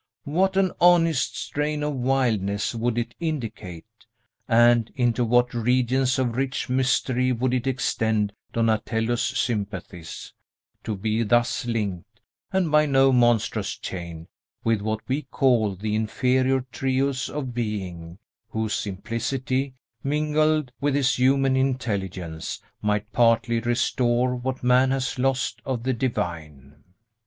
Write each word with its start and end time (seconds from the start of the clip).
What 0.25 0.57
an 0.57 0.71
honest 0.81 1.37
strain 1.37 1.83
of 1.83 1.93
wildness 1.93 2.73
would 2.73 2.97
it 2.97 3.13
indicate! 3.19 3.85
and 4.47 4.91
into 4.95 5.23
what 5.23 5.53
regions 5.53 6.17
of 6.17 6.35
rich 6.35 6.67
mystery 6.69 7.31
would 7.31 7.53
it 7.53 7.67
extend 7.67 8.33
Donatello's 8.51 9.21
sympathies, 9.21 10.33
to 10.83 10.95
be 10.95 11.21
thus 11.21 11.67
linked 11.67 12.19
(and 12.51 12.71
by 12.71 12.87
no 12.87 13.11
monstrous 13.11 13.77
chain) 13.77 14.27
with 14.63 14.81
what 14.81 15.07
we 15.07 15.21
call 15.29 15.75
the 15.75 15.93
inferior 15.93 16.61
trioes 16.73 17.29
of 17.29 17.53
being, 17.53 18.17
whose 18.49 18.73
simplicity, 18.73 19.75
mingled 20.03 20.71
with 20.81 20.95
his 20.95 21.17
human 21.19 21.55
intelligence, 21.55 22.59
might 22.81 23.11
partly 23.13 23.59
restore 23.59 24.35
what 24.35 24.63
man 24.63 24.89
has 24.89 25.19
lost 25.19 25.61
of 25.63 25.83
the 25.83 25.93
divine! 25.93 26.77